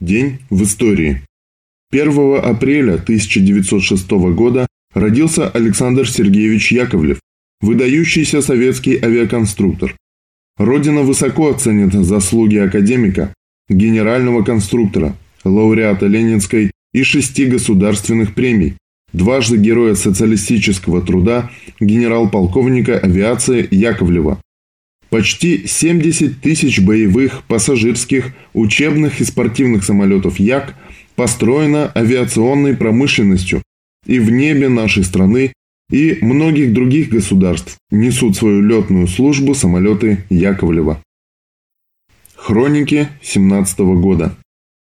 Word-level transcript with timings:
День 0.00 0.38
в 0.50 0.62
истории. 0.64 1.22
1 1.92 2.38
апреля 2.42 2.94
1906 2.94 4.10
года 4.34 4.66
родился 4.92 5.48
Александр 5.48 6.08
Сергеевич 6.08 6.72
Яковлев, 6.72 7.20
выдающийся 7.60 8.42
советский 8.42 8.98
авиаконструктор. 9.00 9.96
Родина 10.58 11.02
высоко 11.02 11.50
оценит 11.50 11.92
заслуги 11.92 12.56
академика, 12.56 13.32
генерального 13.68 14.42
конструктора, 14.42 15.16
лауреата 15.44 16.06
Ленинской 16.06 16.72
и 16.92 17.02
шести 17.02 17.46
государственных 17.46 18.34
премий, 18.34 18.74
дважды 19.12 19.56
героя 19.56 19.94
социалистического 19.94 21.02
труда 21.02 21.50
генерал-полковника 21.80 22.98
авиации 22.98 23.66
Яковлева. 23.70 24.40
Почти 25.14 25.68
70 25.68 26.40
тысяч 26.40 26.80
боевых, 26.80 27.44
пассажирских, 27.44 28.34
учебных 28.52 29.20
и 29.20 29.24
спортивных 29.24 29.84
самолетов 29.84 30.40
Як 30.40 30.74
построено 31.14 31.92
авиационной 31.94 32.76
промышленностью, 32.76 33.62
и 34.08 34.18
в 34.18 34.32
небе 34.32 34.68
нашей 34.68 35.04
страны 35.04 35.52
и 35.88 36.18
многих 36.20 36.72
других 36.72 37.10
государств 37.10 37.76
несут 37.92 38.36
свою 38.36 38.60
летную 38.60 39.06
службу 39.06 39.54
самолеты 39.54 40.24
Яковлева. 40.30 41.00
Хроники 42.34 43.06
17 43.22 43.78
года. 44.00 44.36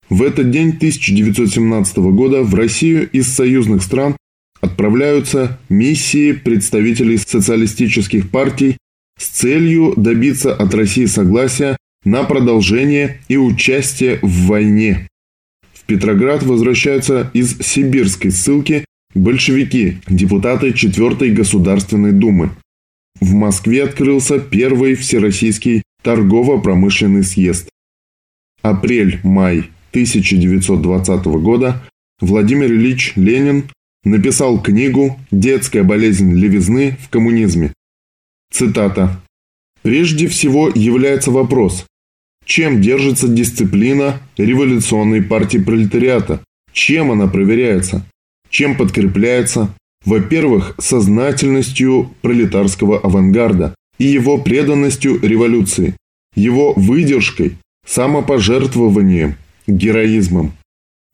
В 0.10 0.24
этот 0.24 0.50
день 0.50 0.70
1917 0.70 1.98
года 1.98 2.44
в 2.44 2.56
Россию 2.56 3.10
из 3.12 3.28
союзных 3.28 3.84
стран 3.84 4.16
отправляются 4.62 5.60
миссии 5.68 6.32
представителей 6.32 7.18
социалистических 7.18 8.32
партий 8.32 8.78
с 9.22 9.28
целью 9.28 9.94
добиться 9.96 10.54
от 10.54 10.74
России 10.74 11.06
согласия 11.06 11.78
на 12.04 12.24
продолжение 12.24 13.22
и 13.28 13.38
участие 13.38 14.18
в 14.24 14.48
войне. 14.48 15.08
В 15.74 15.84
Петроград 15.84 16.42
возвращаются 16.42 17.30
из 17.34 17.60
сибирской 17.60 18.32
ссылки 18.32 18.84
большевики, 19.14 19.98
депутаты 20.08 20.74
4 20.74 21.32
Государственной 21.34 22.14
Думы. 22.14 22.50
В 23.20 23.34
Москве 23.34 23.84
открылся 23.84 24.40
первый 24.40 24.96
Всероссийский 24.96 25.84
торгово-промышленный 26.02 27.24
съезд. 27.24 27.70
Апрель-май 28.64 29.70
1920 29.92 31.26
года 31.26 31.84
Владимир 32.20 32.72
Ильич 32.72 33.14
Ленин 33.16 33.66
написал 34.04 34.60
книгу 34.60 35.20
«Детская 35.30 35.84
болезнь 35.84 36.34
левизны 36.34 36.98
в 37.00 37.10
коммунизме». 37.10 37.74
Цитата. 38.52 39.22
«Прежде 39.82 40.28
всего 40.28 40.70
является 40.74 41.32
вопрос, 41.32 41.86
чем 42.46 42.82
держится 42.82 43.28
дисциплина 43.28 44.22
революционной 44.38 45.24
партии 45.24 45.58
пролетариата? 45.58 46.44
Чем 46.74 47.12
она 47.12 47.28
проверяется? 47.28 48.06
Чем 48.50 48.76
подкрепляется? 48.76 49.74
Во-первых, 50.06 50.76
сознательностью 50.80 52.14
пролетарского 52.22 53.00
авангарда 53.00 53.74
и 53.98 54.06
его 54.06 54.38
преданностью 54.38 55.20
революции, 55.22 55.96
его 56.36 56.74
выдержкой, 56.74 57.58
самопожертвованием, 57.88 59.36
героизмом. 59.68 60.54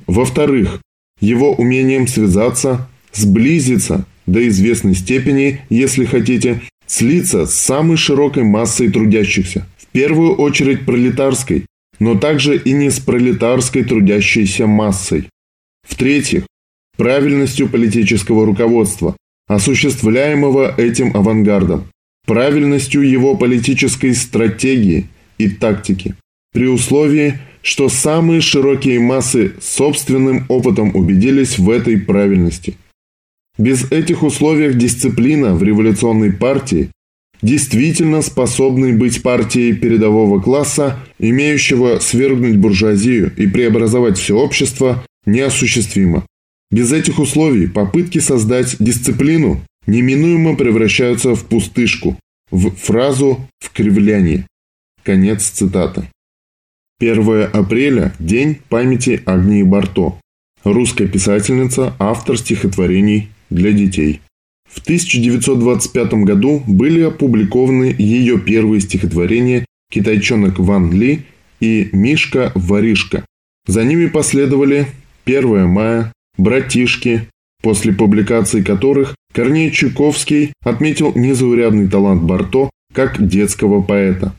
Во-вторых, 0.06 0.82
его 1.20 1.54
умением 1.54 2.08
связаться, 2.08 2.90
сблизиться 3.14 4.06
до 4.26 4.48
известной 4.48 4.96
степени, 4.96 5.62
если 5.70 6.06
хотите, 6.06 6.62
слиться 6.88 7.46
с 7.46 7.54
самой 7.54 7.98
широкой 7.98 8.44
массой 8.44 8.90
трудящихся, 8.90 9.68
в 9.78 9.86
первую 9.88 10.36
очередь 10.36 10.86
пролетарской, 10.86 11.66
но 12.00 12.16
также 12.16 12.58
и 12.58 12.74
не 12.74 12.90
с 12.90 13.00
пролетарской 13.00 13.84
трудящейся 13.84 14.66
массой. 14.66 15.30
В-третьих, 15.88 16.48
правильностью 16.98 17.70
политического 17.70 18.46
руководства, 18.46 19.16
осуществляемого 19.48 20.74
этим 20.78 21.16
авангардом, 21.16 21.90
правильностью 22.26 23.02
его 23.02 23.36
политической 23.36 24.14
стратегии 24.14 25.08
и 25.38 25.50
тактики, 25.50 26.16
при 26.54 26.68
условии, 26.68 27.40
что 27.62 27.90
самые 27.90 28.42
широкие 28.42 29.00
массы 29.00 29.54
собственным 29.62 30.46
опытом 30.50 30.96
убедились 30.96 31.58
в 31.58 31.70
этой 31.70 31.98
правильности. 31.98 32.76
Без 33.58 33.92
этих 33.92 34.22
условий 34.22 34.74
дисциплина 34.74 35.56
в 35.56 35.64
революционной 35.64 36.32
партии, 36.32 36.92
действительно 37.42 38.22
способной 38.22 38.94
быть 38.94 39.24
партией 39.24 39.74
передового 39.74 40.40
класса, 40.40 41.00
имеющего 41.18 42.00
свергнуть 42.00 42.58
буржуазию 42.58 43.34
и 43.36 43.48
преобразовать 43.48 44.18
все 44.18 44.38
общество, 44.38 45.04
неосуществима. 45.26 46.26
Без 46.70 46.92
этих 46.92 47.20
условий 47.20 47.68
попытки 47.68 48.20
создать 48.20 48.76
дисциплину 48.80 49.62
неминуемо 49.88 50.56
превращаются 50.56 51.34
в 51.34 51.46
пустышку, 51.46 52.18
в 52.52 52.72
фразу 52.72 53.48
в 53.60 53.72
кривляние. 53.72 54.46
Конец 55.04 55.46
цитаты. 55.46 56.10
1 57.00 57.50
апреля– 57.54 58.14
День 58.20 58.60
памяти 58.70 59.22
Агнии 59.26 59.64
Барто. 59.64 60.20
Русская 60.64 61.08
писательница, 61.08 61.96
автор 62.00 62.38
стихотворений 62.38 63.30
для 63.50 63.72
детей. 63.72 64.22
В 64.70 64.80
1925 64.80 66.14
году 66.26 66.64
были 66.68 67.02
опубликованы 67.02 67.96
ее 67.98 68.40
первые 68.40 68.82
стихотворения 68.82 69.66
«Китайчонок 69.90 70.60
Ван 70.60 70.92
Ли» 70.92 71.22
и 71.60 71.90
«Мишка-воришка». 71.92 73.26
За 73.66 73.84
ними 73.84 74.08
последовали 74.08 74.88
«1 75.26 75.68
мая», 75.68 76.14
«Братишки», 76.38 77.28
после 77.62 77.94
публикации 77.94 78.62
которых 78.62 79.16
Корней 79.34 79.72
Чуковский 79.72 80.54
отметил 80.62 81.14
незаурядный 81.16 81.88
талант 81.88 82.24
Барто 82.24 82.70
как 82.94 83.26
детского 83.28 83.82
поэта. 83.82 84.34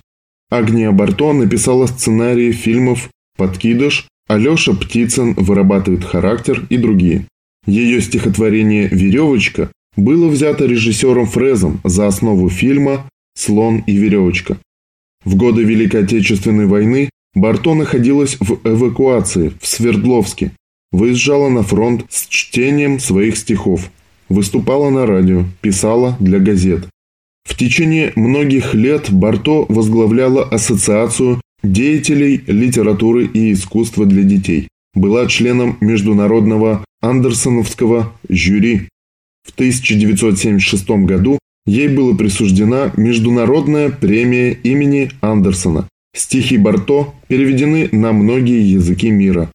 Агния 0.50 0.92
Барто 0.92 1.32
написала 1.32 1.86
сценарии 1.86 2.52
фильмов 2.52 3.10
«Подкидыш», 3.36 4.06
Алеша 4.28 4.75
Птицын 4.75 5.34
вырабатывает 5.34 6.04
характер 6.04 6.66
и 6.69 6.76
другие. 6.76 7.26
Ее 7.69 8.01
стихотворение 8.01 8.89
«Веревочка» 8.89 9.71
было 9.95 10.29
взято 10.29 10.65
режиссером 10.65 11.27
Фрезом 11.27 11.83
за 11.84 12.06
основу 12.06 12.49
фильма 12.49 13.06
«Слон 13.37 13.84
и 13.87 13.95
веревочка». 13.95 14.56
В 15.23 15.37
годы 15.37 15.65
Великой 15.65 16.05
Отечественной 16.05 16.65
войны 16.65 17.11
Барто 17.34 17.75
находилась 17.75 18.39
в 18.41 18.67
эвакуации 18.67 19.53
в 19.61 19.67
Свердловске, 19.67 20.53
выезжала 20.93 21.51
на 21.51 21.62
фронт 21.62 22.06
с 22.09 22.27
чтением 22.29 22.99
своих 22.99 23.37
стихов, 23.37 23.91
выступала 24.31 24.89
на 24.89 25.05
радио, 25.05 25.45
писала 25.61 26.17
для 26.21 26.39
газет. 26.39 26.89
В 27.45 27.55
течение 27.55 28.15
многих 28.17 28.73
лет 28.73 29.12
Барто 29.12 29.67
возглавляла 29.69 30.43
Ассоциацию 30.43 31.43
деятелей 31.62 32.43
литературы 32.47 33.27
и 33.27 33.53
искусства 33.53 34.06
для 34.06 34.23
детей. 34.23 34.69
Была 34.98 35.26
членом 35.28 35.78
международного 35.81 36.84
Андерсоновского 37.00 38.12
жюри. 38.28 38.88
В 39.47 39.53
1976 39.54 40.91
году 41.06 41.38
ей 41.66 41.86
была 41.86 42.16
присуждена 42.16 42.91
Международная 42.97 43.91
премия 43.91 44.50
имени 44.50 45.12
Андерсона. 45.20 45.87
Стихи 46.16 46.58
Барто 46.58 47.14
переведены 47.28 47.88
на 47.92 48.12
многие 48.12 48.69
языки 48.69 49.12
мира. 49.12 49.48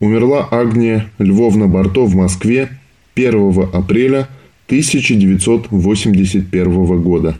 Умерла 0.00 0.48
Агния 0.50 1.10
Львовна 1.18 1.68
Барто 1.68 2.06
в 2.06 2.14
Москве 2.14 2.70
1 3.16 3.68
апреля 3.74 4.30
1981 4.68 7.02
года. 7.02 7.38